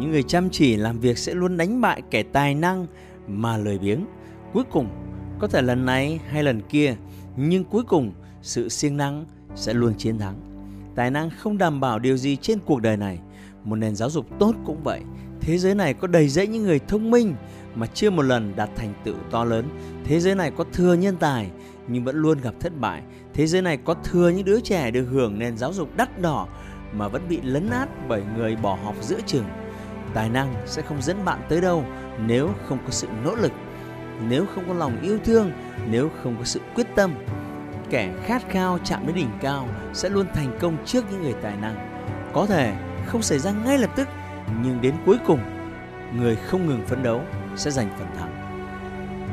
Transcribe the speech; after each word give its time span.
Những 0.00 0.10
người 0.10 0.22
chăm 0.22 0.50
chỉ 0.50 0.76
làm 0.76 1.00
việc 1.00 1.18
sẽ 1.18 1.34
luôn 1.34 1.56
đánh 1.56 1.80
bại 1.80 2.02
kẻ 2.10 2.22
tài 2.22 2.54
năng 2.54 2.86
mà 3.26 3.56
lười 3.56 3.78
biếng. 3.78 4.06
Cuối 4.52 4.64
cùng, 4.70 4.88
có 5.38 5.46
thể 5.46 5.62
lần 5.62 5.86
này 5.86 6.20
hay 6.28 6.42
lần 6.42 6.60
kia, 6.60 6.96
nhưng 7.36 7.64
cuối 7.64 7.82
cùng 7.82 8.12
sự 8.42 8.68
siêng 8.68 8.96
năng 8.96 9.24
sẽ 9.54 9.74
luôn 9.74 9.94
chiến 9.98 10.18
thắng. 10.18 10.34
Tài 10.94 11.10
năng 11.10 11.30
không 11.30 11.58
đảm 11.58 11.80
bảo 11.80 11.98
điều 11.98 12.16
gì 12.16 12.36
trên 12.36 12.58
cuộc 12.66 12.82
đời 12.82 12.96
này. 12.96 13.18
Một 13.64 13.76
nền 13.76 13.96
giáo 13.96 14.10
dục 14.10 14.26
tốt 14.38 14.54
cũng 14.64 14.82
vậy. 14.84 15.00
Thế 15.40 15.58
giới 15.58 15.74
này 15.74 15.94
có 15.94 16.06
đầy 16.06 16.28
rẫy 16.28 16.46
những 16.46 16.62
người 16.62 16.80
thông 16.88 17.10
minh 17.10 17.34
mà 17.74 17.86
chưa 17.86 18.10
một 18.10 18.22
lần 18.22 18.52
đạt 18.56 18.70
thành 18.76 18.94
tựu 19.04 19.14
to 19.30 19.44
lớn. 19.44 19.68
Thế 20.04 20.20
giới 20.20 20.34
này 20.34 20.50
có 20.50 20.64
thừa 20.72 20.94
nhân 20.94 21.16
tài 21.16 21.50
nhưng 21.88 22.04
vẫn 22.04 22.16
luôn 22.16 22.38
gặp 22.40 22.54
thất 22.60 22.80
bại. 22.80 23.02
Thế 23.34 23.46
giới 23.46 23.62
này 23.62 23.76
có 23.76 23.94
thừa 23.94 24.28
những 24.28 24.44
đứa 24.44 24.60
trẻ 24.60 24.90
được 24.90 25.04
hưởng 25.04 25.38
nền 25.38 25.56
giáo 25.56 25.72
dục 25.72 25.96
đắt 25.96 26.20
đỏ 26.20 26.48
mà 26.92 27.08
vẫn 27.08 27.22
bị 27.28 27.40
lấn 27.42 27.70
át 27.70 27.88
bởi 28.08 28.22
người 28.36 28.56
bỏ 28.56 28.78
học 28.84 28.94
giữa 29.00 29.20
trường 29.26 29.44
tài 30.14 30.28
năng 30.28 30.54
sẽ 30.66 30.82
không 30.82 31.02
dẫn 31.02 31.24
bạn 31.24 31.38
tới 31.48 31.60
đâu 31.60 31.84
nếu 32.26 32.50
không 32.68 32.78
có 32.84 32.90
sự 32.90 33.08
nỗ 33.24 33.34
lực, 33.34 33.52
nếu 34.28 34.46
không 34.54 34.64
có 34.68 34.74
lòng 34.74 35.00
yêu 35.02 35.18
thương, 35.24 35.52
nếu 35.90 36.10
không 36.22 36.36
có 36.38 36.44
sự 36.44 36.60
quyết 36.74 36.86
tâm. 36.94 37.14
Kẻ 37.90 38.12
khát 38.24 38.42
khao 38.48 38.78
chạm 38.84 39.06
đến 39.06 39.16
đỉnh 39.16 39.30
cao 39.40 39.68
sẽ 39.92 40.08
luôn 40.08 40.26
thành 40.34 40.58
công 40.60 40.76
trước 40.84 41.04
những 41.10 41.22
người 41.22 41.34
tài 41.42 41.56
năng. 41.56 42.02
Có 42.34 42.46
thể 42.46 42.74
không 43.06 43.22
xảy 43.22 43.38
ra 43.38 43.52
ngay 43.52 43.78
lập 43.78 43.90
tức, 43.96 44.08
nhưng 44.62 44.80
đến 44.80 44.94
cuối 45.06 45.16
cùng, 45.26 45.40
người 46.16 46.36
không 46.36 46.66
ngừng 46.66 46.86
phấn 46.86 47.02
đấu 47.02 47.22
sẽ 47.56 47.70
giành 47.70 47.88
phần 47.98 48.08
thắng. 48.18 48.34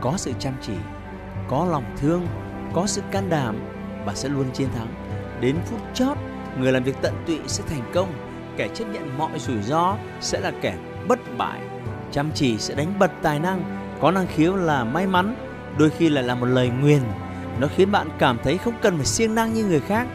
Có 0.00 0.14
sự 0.16 0.32
chăm 0.38 0.54
chỉ, 0.62 0.74
có 1.48 1.66
lòng 1.70 1.84
thương, 1.96 2.26
có 2.72 2.86
sự 2.86 3.02
can 3.10 3.28
đảm 3.28 3.56
và 4.04 4.14
sẽ 4.14 4.28
luôn 4.28 4.44
chiến 4.52 4.68
thắng. 4.76 4.88
Đến 5.40 5.56
phút 5.64 5.80
chót, 5.94 6.16
người 6.58 6.72
làm 6.72 6.82
việc 6.82 6.96
tận 7.02 7.14
tụy 7.26 7.40
sẽ 7.46 7.64
thành 7.68 7.90
công 7.94 8.12
kẻ 8.56 8.68
chấp 8.74 8.84
nhận 8.84 9.18
mọi 9.18 9.38
rủi 9.38 9.62
ro 9.62 9.96
sẽ 10.20 10.40
là 10.40 10.52
kẻ 10.60 10.74
bất 11.08 11.18
bại. 11.38 11.60
Chăm 12.12 12.30
chỉ 12.34 12.58
sẽ 12.58 12.74
đánh 12.74 12.98
bật 12.98 13.10
tài 13.22 13.38
năng, 13.38 13.62
có 14.00 14.10
năng 14.10 14.26
khiếu 14.26 14.56
là 14.56 14.84
may 14.84 15.06
mắn, 15.06 15.34
đôi 15.78 15.90
khi 15.90 16.08
lại 16.08 16.24
là 16.24 16.34
một 16.34 16.46
lời 16.46 16.70
nguyền. 16.80 17.00
Nó 17.60 17.68
khiến 17.76 17.92
bạn 17.92 18.08
cảm 18.18 18.38
thấy 18.42 18.58
không 18.58 18.74
cần 18.82 18.96
phải 18.96 19.06
siêng 19.06 19.34
năng 19.34 19.54
như 19.54 19.64
người 19.64 19.80
khác, 19.80 20.06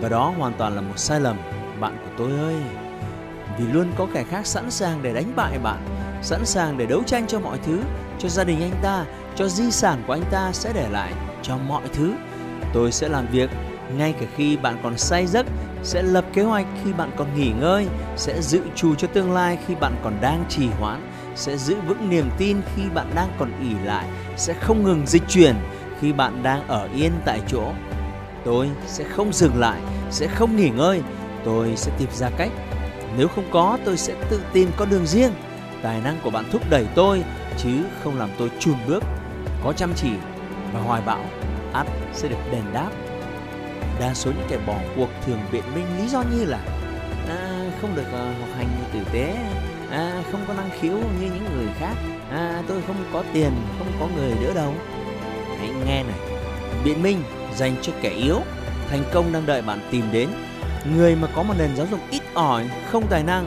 và 0.00 0.08
đó 0.08 0.34
hoàn 0.38 0.52
toàn 0.52 0.74
là 0.74 0.80
một 0.80 0.98
sai 0.98 1.20
lầm. 1.20 1.36
Bạn 1.80 1.96
của 2.04 2.10
tôi 2.18 2.38
ơi, 2.38 2.56
vì 3.58 3.64
luôn 3.72 3.92
có 3.96 4.06
kẻ 4.14 4.24
khác 4.24 4.46
sẵn 4.46 4.70
sàng 4.70 5.02
để 5.02 5.14
đánh 5.14 5.32
bại 5.36 5.58
bạn, 5.58 5.78
sẵn 6.22 6.44
sàng 6.44 6.78
để 6.78 6.86
đấu 6.86 7.02
tranh 7.06 7.26
cho 7.26 7.40
mọi 7.40 7.58
thứ, 7.66 7.78
cho 8.18 8.28
gia 8.28 8.44
đình 8.44 8.60
anh 8.62 8.80
ta, 8.82 9.04
cho 9.34 9.48
di 9.48 9.70
sản 9.70 10.02
của 10.06 10.12
anh 10.12 10.24
ta 10.30 10.50
sẽ 10.52 10.72
để 10.74 10.88
lại, 10.90 11.12
cho 11.42 11.56
mọi 11.68 11.82
thứ. 11.92 12.12
Tôi 12.72 12.92
sẽ 12.92 13.08
làm 13.08 13.26
việc 13.26 13.50
ngay 13.98 14.14
cả 14.20 14.26
khi 14.36 14.56
bạn 14.56 14.76
còn 14.82 14.98
say 14.98 15.26
giấc, 15.26 15.46
sẽ 15.82 16.02
lập 16.02 16.24
kế 16.32 16.42
hoạch 16.42 16.66
khi 16.84 16.92
bạn 16.92 17.10
còn 17.16 17.26
nghỉ 17.36 17.52
ngơi, 17.60 17.86
sẽ 18.16 18.42
dự 18.42 18.60
trù 18.74 18.94
cho 18.94 19.08
tương 19.08 19.32
lai 19.32 19.58
khi 19.66 19.74
bạn 19.74 19.96
còn 20.04 20.14
đang 20.20 20.44
trì 20.48 20.68
hoãn, 20.80 21.00
sẽ 21.34 21.56
giữ 21.56 21.76
vững 21.86 22.10
niềm 22.10 22.30
tin 22.38 22.60
khi 22.76 22.82
bạn 22.94 23.10
đang 23.14 23.28
còn 23.38 23.52
ỉ 23.60 23.74
lại, 23.84 24.06
sẽ 24.36 24.54
không 24.54 24.84
ngừng 24.84 25.06
dịch 25.06 25.22
chuyển 25.28 25.56
khi 26.00 26.12
bạn 26.12 26.42
đang 26.42 26.68
ở 26.68 26.88
yên 26.94 27.12
tại 27.24 27.40
chỗ. 27.48 27.72
Tôi 28.44 28.70
sẽ 28.86 29.04
không 29.04 29.32
dừng 29.32 29.60
lại, 29.60 29.80
sẽ 30.10 30.26
không 30.26 30.56
nghỉ 30.56 30.68
ngơi, 30.68 31.02
tôi 31.44 31.72
sẽ 31.76 31.92
tìm 31.98 32.08
ra 32.12 32.30
cách. 32.36 32.50
Nếu 33.16 33.28
không 33.28 33.44
có, 33.50 33.78
tôi 33.84 33.96
sẽ 33.96 34.14
tự 34.30 34.40
tìm 34.52 34.70
con 34.76 34.90
đường 34.90 35.06
riêng. 35.06 35.32
Tài 35.82 36.00
năng 36.00 36.18
của 36.24 36.30
bạn 36.30 36.44
thúc 36.52 36.62
đẩy 36.70 36.86
tôi, 36.94 37.24
chứ 37.58 37.70
không 38.04 38.18
làm 38.18 38.28
tôi 38.38 38.50
chùn 38.58 38.74
bước. 38.86 39.02
Có 39.64 39.72
chăm 39.72 39.92
chỉ 39.94 40.10
và 40.72 40.80
hoài 40.80 41.02
bão 41.06 41.24
ắt 41.72 41.86
sẽ 42.12 42.28
được 42.28 42.36
đền 42.52 42.62
đáp 42.72 42.90
đa 44.00 44.14
số 44.14 44.30
những 44.30 44.46
kẻ 44.48 44.58
bỏ 44.66 44.78
cuộc 44.96 45.08
thường 45.26 45.38
biện 45.52 45.64
minh 45.74 45.86
lý 45.98 46.08
do 46.08 46.22
như 46.22 46.44
là 46.44 46.58
à, 47.28 47.70
không 47.80 47.96
được 47.96 48.12
à, 48.12 48.34
học 48.40 48.48
hành 48.56 48.68
tử 48.92 49.00
tế 49.12 49.36
à, 49.90 50.22
không 50.32 50.44
có 50.48 50.54
năng 50.54 50.70
khiếu 50.80 50.92
như 50.92 51.30
những 51.34 51.44
người 51.56 51.68
khác 51.78 51.94
à, 52.30 52.62
tôi 52.68 52.82
không 52.86 52.96
có 53.12 53.24
tiền 53.32 53.50
không 53.78 53.92
có 54.00 54.08
người 54.16 54.30
đỡ 54.42 54.54
đầu. 54.54 54.74
Hãy 55.58 55.70
nghe 55.86 56.02
này. 56.02 56.18
Biện 56.84 57.02
minh 57.02 57.22
dành 57.56 57.76
cho 57.82 57.92
kẻ 58.02 58.10
yếu 58.10 58.40
thành 58.88 59.04
công 59.12 59.32
đang 59.32 59.46
đợi 59.46 59.62
bạn 59.62 59.88
tìm 59.90 60.04
đến. 60.12 60.28
Người 60.96 61.16
mà 61.16 61.28
có 61.34 61.42
một 61.42 61.54
nền 61.58 61.76
giáo 61.76 61.86
dục 61.90 62.00
ít 62.10 62.22
ỏi 62.34 62.70
không 62.90 63.06
tài 63.10 63.22
năng 63.22 63.46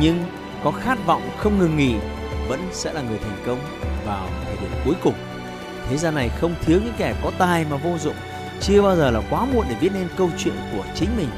nhưng 0.00 0.24
có 0.64 0.70
khát 0.70 1.06
vọng 1.06 1.30
không 1.36 1.58
ngừng 1.58 1.76
nghỉ 1.76 1.94
vẫn 2.48 2.60
sẽ 2.72 2.92
là 2.92 3.02
người 3.02 3.18
thành 3.18 3.42
công 3.46 3.58
vào 4.06 4.28
thời 4.46 4.56
điểm 4.56 4.70
cuối 4.84 4.94
cùng. 5.02 5.14
Thế 5.88 5.96
gian 5.96 6.14
này 6.14 6.28
không 6.28 6.54
thiếu 6.60 6.80
những 6.84 6.94
kẻ 6.98 7.14
có 7.22 7.30
tài 7.38 7.64
mà 7.70 7.76
vô 7.76 7.98
dụng 7.98 8.14
chưa 8.60 8.82
bao 8.82 8.96
giờ 8.96 9.10
là 9.10 9.20
quá 9.30 9.44
muộn 9.44 9.66
để 9.68 9.76
viết 9.80 9.90
nên 9.94 10.08
câu 10.16 10.30
chuyện 10.38 10.54
của 10.76 10.84
chính 10.94 11.16
mình. 11.16 11.28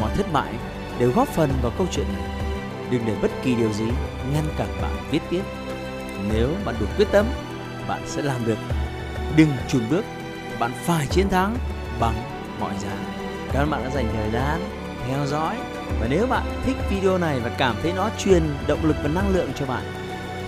Mọi 0.00 0.10
thất 0.16 0.32
bại 0.32 0.52
đều 0.98 1.12
góp 1.12 1.28
phần 1.28 1.50
vào 1.62 1.72
câu 1.78 1.86
chuyện 1.92 2.06
này. 2.12 2.30
Đừng 2.90 3.02
để 3.06 3.14
bất 3.22 3.30
kỳ 3.42 3.54
điều 3.54 3.72
gì 3.72 3.84
ngăn 4.32 4.44
cản 4.56 4.68
bạn 4.82 4.96
viết 5.10 5.20
tiếp. 5.30 5.42
Nếu 6.32 6.48
bạn 6.64 6.74
đủ 6.80 6.86
quyết 6.96 7.08
tâm, 7.12 7.26
bạn 7.88 8.02
sẽ 8.06 8.22
làm 8.22 8.46
được. 8.46 8.58
Đừng 9.36 9.48
chùn 9.68 9.82
bước, 9.90 10.04
bạn 10.58 10.72
phải 10.84 11.06
chiến 11.06 11.28
thắng 11.28 11.56
bằng 12.00 12.14
mọi 12.60 12.72
giá. 12.78 12.92
Cảm 13.52 13.62
ơn 13.62 13.70
bạn 13.70 13.84
đã 13.84 13.90
dành 13.90 14.08
thời 14.16 14.30
gian 14.30 14.60
theo 15.08 15.26
dõi. 15.26 15.56
Và 16.00 16.06
nếu 16.10 16.26
bạn 16.26 16.62
thích 16.64 16.76
video 16.90 17.18
này 17.18 17.40
và 17.40 17.50
cảm 17.58 17.76
thấy 17.82 17.92
nó 17.92 18.10
truyền 18.18 18.42
động 18.66 18.84
lực 18.84 18.96
và 19.02 19.08
năng 19.08 19.34
lượng 19.34 19.50
cho 19.58 19.66
bạn, 19.66 19.84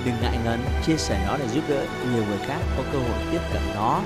đừng 0.04 0.14
ngại 0.22 0.38
ngần 0.44 0.64
chia 0.86 0.96
sẻ 0.96 1.24
nó 1.26 1.36
để 1.36 1.48
giúp 1.48 1.64
đỡ 1.68 1.84
nhiều 2.12 2.24
người 2.28 2.38
khác 2.46 2.60
có 2.76 2.82
cơ 2.92 2.98
hội 2.98 3.18
tiếp 3.30 3.40
cận 3.52 3.62
nó. 3.74 4.00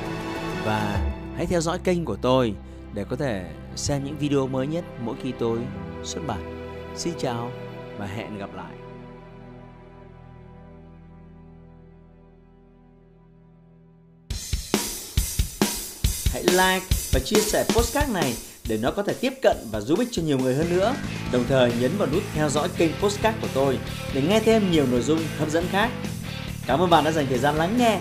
Và 0.65 0.99
Hãy 1.37 1.47
theo 1.47 1.61
dõi 1.61 1.79
kênh 1.79 2.05
của 2.05 2.17
tôi 2.17 2.55
để 2.95 3.05
có 3.05 3.17
thể 3.17 3.45
xem 3.77 4.05
những 4.05 4.19
video 4.19 4.47
mới 4.47 4.67
nhất 4.67 4.85
mỗi 5.01 5.17
khi 5.23 5.33
tôi 5.39 5.59
xuất 6.05 6.21
bản. 6.27 6.71
Xin 6.97 7.15
chào 7.19 7.51
và 7.99 8.07
hẹn 8.07 8.39
gặp 8.39 8.51
lại. 8.55 8.73
Hãy 16.33 16.43
like 16.43 16.87
và 17.13 17.21
chia 17.25 17.41
sẻ 17.41 17.65
postcard 17.69 18.13
này 18.13 18.35
để 18.69 18.79
nó 18.83 18.91
có 18.91 19.03
thể 19.03 19.15
tiếp 19.21 19.33
cận 19.43 19.57
và 19.73 19.81
giúp 19.81 19.99
ích 19.99 20.09
cho 20.13 20.23
nhiều 20.23 20.39
người 20.39 20.55
hơn 20.55 20.71
nữa. 20.71 20.95
Đồng 21.33 21.45
thời 21.49 21.73
nhấn 21.81 21.91
vào 21.99 22.09
nút 22.13 22.23
theo 22.35 22.49
dõi 22.49 22.69
kênh 22.77 22.91
postcard 23.01 23.39
của 23.43 23.49
tôi 23.55 23.79
để 24.15 24.23
nghe 24.23 24.41
thêm 24.41 24.71
nhiều 24.71 24.87
nội 24.91 25.03
dung 25.03 25.21
hấp 25.39 25.51
dẫn 25.51 25.65
khác. 25.71 25.91
Cảm 26.67 26.81
ơn 26.81 26.91
bạn 26.91 27.05
đã 27.05 27.13
dành 27.13 27.27
thời 27.29 27.39
gian 27.39 27.55
lắng 27.55 27.75
nghe. 27.79 28.01